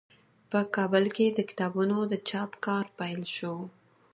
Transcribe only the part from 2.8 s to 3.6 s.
پیل شو.